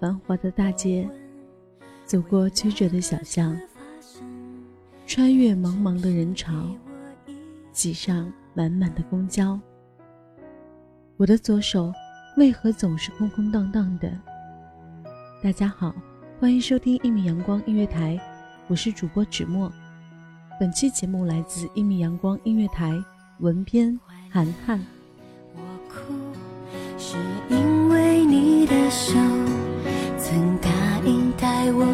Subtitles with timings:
[0.00, 1.06] 繁华的大街，
[2.06, 3.54] 走过曲折的小巷，
[5.06, 6.70] 穿越茫茫的人潮，
[7.70, 9.60] 挤上满满的公交。
[11.18, 11.92] 我的左手
[12.38, 14.10] 为何总是空空荡荡的？
[15.42, 15.94] 大家好，
[16.40, 18.18] 欢迎收听一米阳光音乐台，
[18.68, 19.70] 我是主播芷墨。
[20.58, 22.98] 本期节目来自一米阳光音乐台，
[23.40, 24.82] 文编涵涵。
[25.54, 25.60] 我
[25.90, 26.14] 哭
[26.96, 27.18] 是
[27.50, 29.14] 因为你的手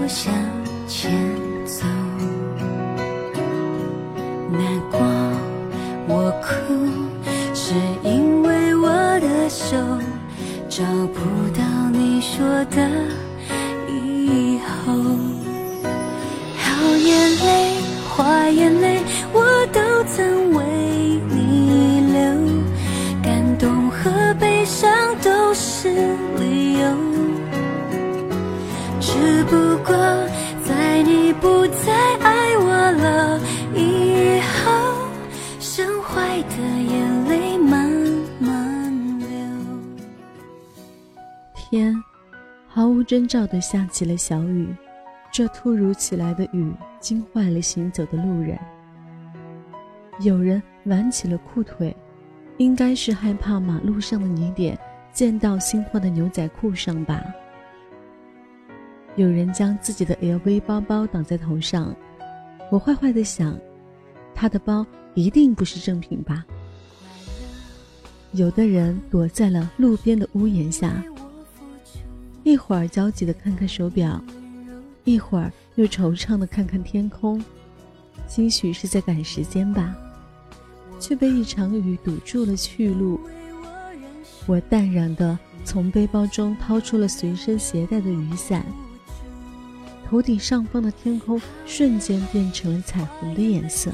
[0.09, 0.33] 向
[0.87, 1.10] 前
[1.65, 1.84] 走。
[4.51, 5.01] 难过，
[6.09, 6.47] 我哭
[7.55, 8.89] 是因为我
[9.20, 9.77] 的手
[10.69, 11.20] 找不
[11.56, 12.89] 到你说的
[13.89, 14.92] 以后。
[16.56, 17.75] 好眼泪，
[18.14, 19.02] 坏眼泪，
[19.33, 20.64] 我都曾为
[21.28, 22.23] 你流。
[23.23, 24.89] 感动和悲伤
[25.23, 25.91] 都是
[29.87, 29.95] 过
[30.65, 33.41] 在你不再爱我了
[33.73, 35.09] 以后，
[35.61, 37.89] 剩坏的眼泪慢
[38.41, 39.29] 慢流。
[41.55, 41.95] 天
[42.67, 44.75] 毫无征兆的下起了小雨，
[45.33, 48.59] 这突如其来的雨惊坏了行走的路人。
[50.20, 51.95] 有人挽起了裤腿，
[52.57, 54.77] 应该是害怕马路上的泥点
[55.12, 57.23] 溅到新换的牛仔裤上吧。
[59.17, 61.95] 有人将自己的 LV 包包挡在头上，
[62.70, 63.58] 我坏坏的想，
[64.34, 66.45] 他的包一定不是正品吧。
[68.33, 71.03] 有的人躲在了路边的屋檐下，
[72.45, 74.23] 一会儿焦急的看看手表，
[75.05, 77.42] 一会儿又惆怅的看看天空，
[78.29, 79.96] 兴许是在赶时间吧，
[81.01, 83.19] 却被一场雨堵住了去路。
[84.45, 88.63] 我淡然的从背包中掏出了随身携带的雨伞，
[90.08, 93.90] 头顶上方的天空瞬间变成了彩虹的颜色。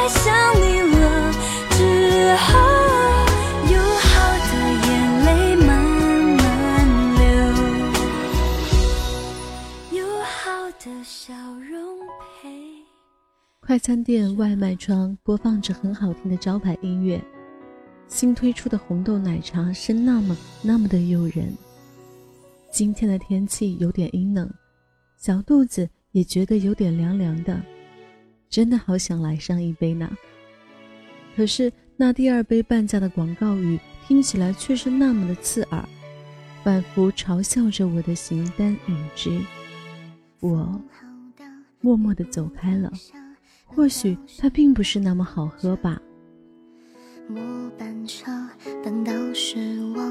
[0.00, 0.24] 不再想
[0.56, 1.30] 你了
[1.72, 2.48] 之后，
[3.70, 4.08] 有好
[4.48, 4.52] 的
[4.88, 4.90] 眼
[5.26, 5.68] 泪慢
[6.38, 6.42] 慢
[7.18, 7.22] 流，
[9.98, 10.40] 有好
[10.82, 11.34] 的笑
[11.70, 11.98] 容
[12.40, 12.48] 陪。
[13.60, 17.22] 快餐店外卖窗播放着很好听的招牌音乐，
[18.08, 21.54] 新推出的红豆奶茶是那么那么的诱人。
[22.70, 24.50] 今天的天气有点阴冷，
[25.18, 27.60] 小肚子也觉得有点凉凉的，
[28.50, 30.10] 真的好想来上一杯呢。
[31.36, 35.88] 可是那第二杯半价的广告语听起来却是那么的刺耳，
[36.64, 39.40] 仿佛嘲笑着我的形单影只。
[40.40, 40.82] 我
[41.80, 42.92] 默默地走开了。
[43.72, 46.02] 或许它并不是那么好喝吧。
[47.28, 47.40] 末
[47.78, 48.32] 班车
[48.82, 50.09] 等到失望，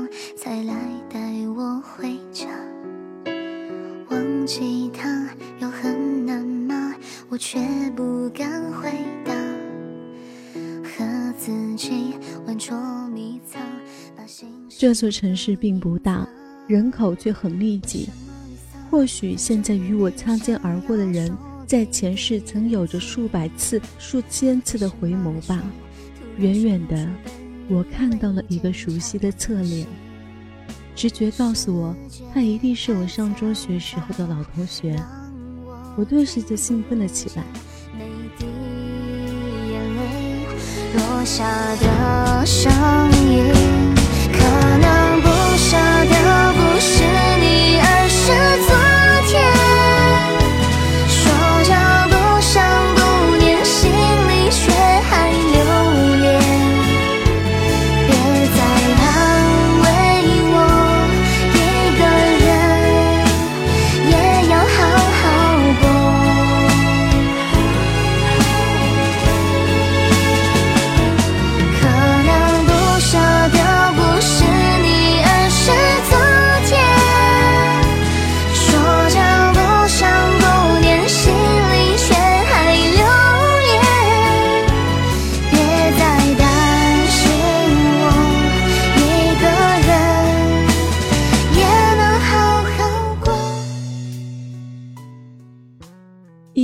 [7.40, 7.58] 却
[7.96, 8.92] 不敢回
[9.24, 9.34] 答。
[10.84, 12.14] 和自己
[12.46, 12.78] 玩捉
[13.08, 13.62] 迷藏，
[14.16, 16.28] 把心这座城市并不大，
[16.68, 18.10] 人口却很密集。
[18.92, 21.32] 或许现在与我擦肩而过的人，
[21.66, 25.64] 在前世曾有着数百次、数千次的回眸吧。
[26.38, 27.10] 远远的，
[27.70, 29.88] 我看到了一个熟悉的侧脸，
[30.94, 31.96] 直觉告诉我，
[32.34, 35.02] 他一定是我上中学时候的老同学。
[36.00, 37.44] 我顿时就兴奋了起来。
[37.94, 38.46] 每一滴
[39.70, 40.48] 眼泪
[40.96, 41.44] 落下
[41.76, 42.72] 的声
[43.28, 43.52] 音，
[44.32, 44.40] 可
[44.78, 47.04] 能不舍得不是
[47.42, 48.32] 你，而是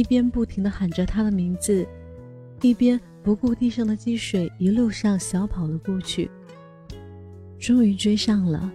[0.06, 1.86] 边不停地喊着他的名字，
[2.62, 6.30] 一边不顾地上的积水，一路上小跑了过去。
[7.60, 8.72] 终于追上了，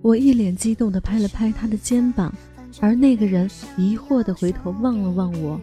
[0.00, 2.32] 我一脸激动地拍了拍他的肩膀，
[2.80, 5.60] 而那个人疑惑地回头望了望我，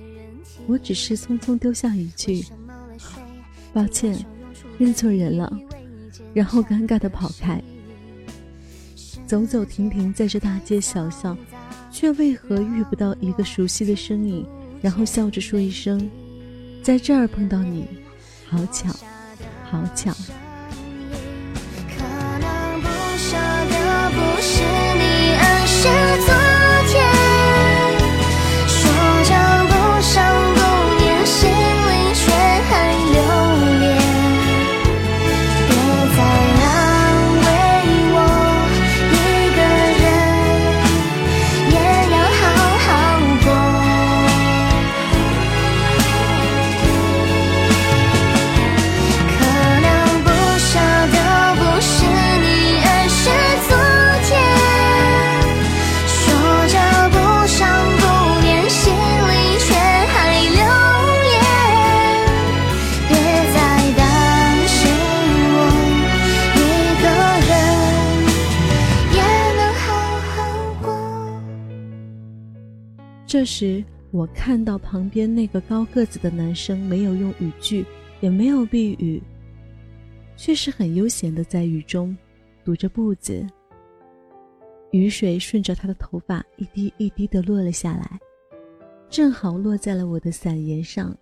[0.67, 2.43] 我只是匆匆丢下一句
[3.73, 4.17] ：“抱歉，
[4.77, 5.51] 认错人了。”
[6.33, 7.61] 然后尴尬地跑开。
[9.25, 11.37] 走走停停在这大街小巷，
[11.89, 14.45] 却为何遇不到一个熟悉的身影？
[14.81, 16.09] 然后笑着说一声
[16.83, 17.85] ：“在这儿碰到你，
[18.47, 18.89] 好巧，
[19.69, 20.13] 好巧。”
[73.35, 77.85] 这时，我看到旁边那个高个子的男生没有用语句，
[78.21, 79.21] 也没有避雨，
[80.37, 82.15] 却是很悠闲的在雨中
[82.63, 83.45] 踱着步子。
[84.91, 88.17] 雨水顺着他的头发一滴一滴的落了下来，
[89.09, 91.13] 正好落在了我的伞沿上，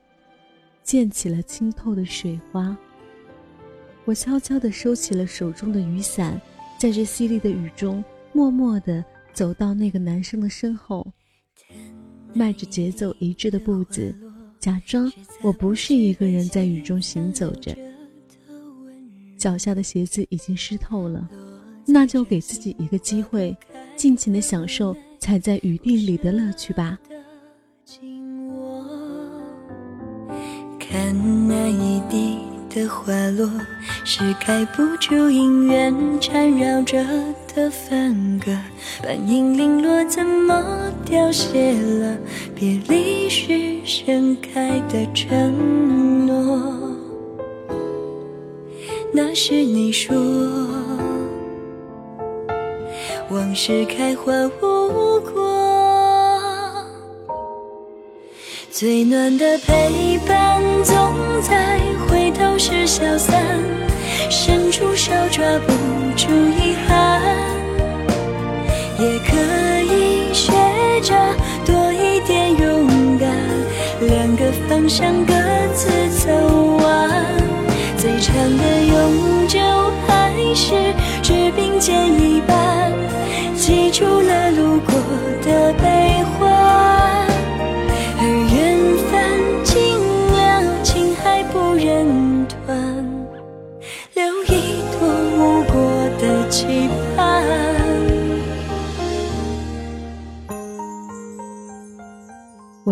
[0.84, 2.78] 溅起了清透的水花。
[4.06, 6.40] 我悄悄地收起了手中的雨伞，
[6.78, 11.03] 在这淅沥的雨中，默默地走到那个男生的身后。
[12.34, 14.14] 迈着节奏一致的步子，
[14.60, 17.76] 假装我不是一个人在雨中行走着。
[19.38, 21.30] 脚下的鞋子已经湿透了，
[21.86, 23.56] 那就给自己一个机会，
[23.96, 26.98] 尽情的享受踩在雨地里的乐趣吧。
[30.80, 32.38] 看那一滴
[32.74, 33.48] 的花落，
[34.04, 37.04] 是盖不住姻缘缠绕着
[37.54, 38.52] 的分割。
[39.04, 40.64] 半影零落，怎么
[41.06, 42.18] 凋谢了？
[42.56, 46.74] 别离时盛开的承诺。
[49.14, 50.16] 那是你说，
[53.30, 54.32] 往事开花
[54.62, 55.53] 无果，
[58.84, 60.94] 最暖的陪伴总
[61.42, 63.42] 在回头时消散，
[64.30, 65.72] 伸出手抓不
[66.18, 67.22] 住遗憾。
[69.00, 69.38] 也可
[69.86, 70.52] 以学
[71.02, 71.16] 着
[71.66, 73.30] 多一点勇敢，
[74.02, 75.34] 两个方向各
[75.74, 75.88] 自
[76.20, 76.30] 走
[76.84, 77.10] 完。
[77.96, 79.62] 最长的永久
[80.06, 80.74] 还是
[81.22, 82.92] 只并肩一半，
[83.56, 84.43] 记住了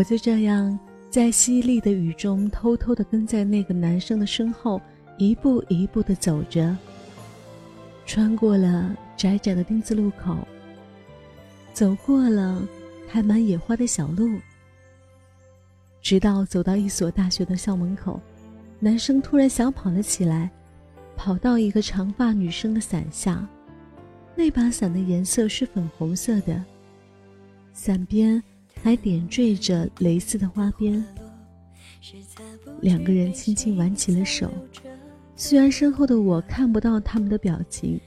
[0.02, 0.80] 我就这样
[1.12, 4.82] 在淅沥的雨中，偷偷地跟在那个男生的身后，
[5.20, 6.76] 一步一步地走着。
[8.04, 10.36] 穿过了窄窄的丁字路口，
[11.72, 12.68] 走过了
[13.12, 14.40] 开满野花的小路，
[16.02, 18.20] 直到走到一所大学的校门口，
[18.80, 20.50] 男生突然小跑了起来，
[21.16, 23.48] 跑到一个长发女生的伞下，
[24.36, 26.60] 那把伞的颜色是粉红色的，
[27.72, 28.42] 伞边。
[28.84, 31.04] 还点缀着蕾丝的花边，
[32.82, 34.52] 两个人轻轻挽起了手。
[35.36, 38.00] 虽然身后的我看不到他们的表情，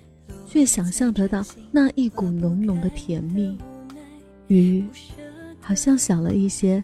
[0.47, 3.57] 却想象得到那一股浓浓的甜蜜。
[4.49, 4.85] 雨
[5.61, 6.83] 好像小了一些。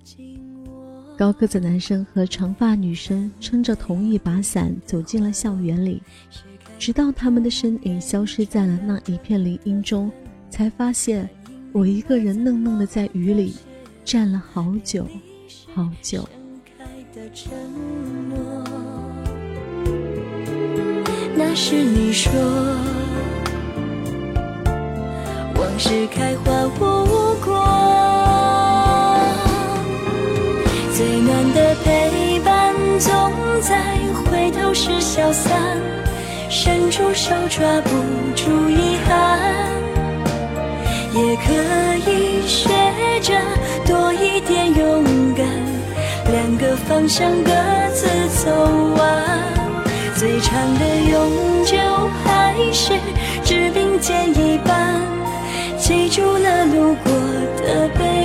[1.17, 6.01] 高个子男生和长发女生撑着同一把伞走进了校园里，
[6.79, 10.11] 直到他们的身影消失在了那一片林荫中，
[10.49, 11.29] 才发现
[11.73, 13.55] 我一个人愣愣的在雨里。
[14.11, 15.07] 站了好久，
[15.73, 16.29] 好久。
[21.37, 22.33] 那是你说，
[25.55, 27.55] 往事开花无果，
[30.93, 35.79] 最暖的陪伴总在回头时消散，
[36.49, 37.91] 伸出手抓不
[38.35, 39.39] 住遗憾，
[41.15, 42.69] 也可以学
[43.21, 43.60] 着。
[47.09, 47.51] 想各
[47.93, 48.07] 自
[48.45, 48.51] 走
[48.97, 49.01] 完。
[50.17, 51.77] 最长的永久
[52.25, 52.93] 还是
[53.43, 55.01] 只并肩一半，
[55.79, 57.13] 记住了路过
[57.57, 58.20] 的背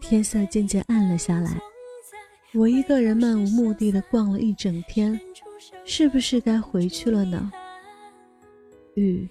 [0.00, 1.60] 天色渐渐暗了下来，
[2.52, 5.18] 我一个人漫无目的的逛了一整天，
[5.84, 7.52] 是不是该回去了呢？
[8.94, 9.28] 雨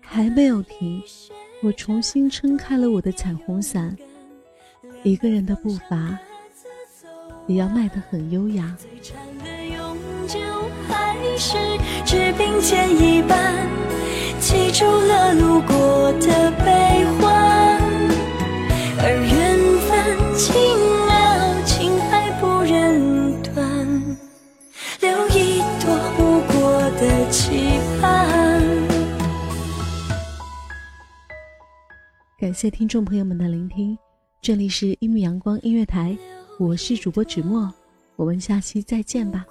[0.00, 1.02] 还没有停，
[1.62, 3.96] 我重新撑开了我的彩虹伞，
[5.02, 6.18] 一个人的步伐
[7.46, 8.76] 也要迈得很优雅。
[8.78, 8.90] 最
[9.42, 10.38] 的永久
[10.88, 11.56] 还是
[12.04, 13.66] 只并肩一半，
[32.54, 33.98] 谢听众朋友们的聆听，
[34.40, 36.16] 这里是一米阳光音乐台，
[36.60, 37.68] 我是主播芷墨，
[38.14, 39.44] 我们下期再见吧。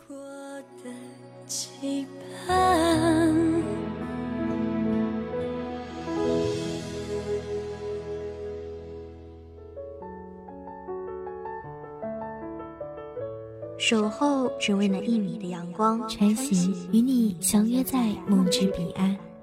[1.46, 2.08] 期
[2.48, 3.36] 盼。
[13.78, 19.16] 守候只为那一米的阳光，穿行与你相约在梦之彼岸。